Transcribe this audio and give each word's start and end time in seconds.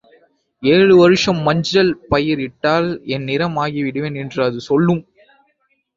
ஏழு 0.63 0.93
வருஷம் 0.97 1.39
மஞ்சள் 1.39 1.91
பயிர் 2.09 2.39
இட்டால் 2.39 2.89
என் 3.05 3.23
நிறம் 3.23 3.57
ஆக்கிடுவேன் 3.57 4.19
என்று 4.23 4.41
அது 4.43 4.59
சொல்லும். 4.61 5.03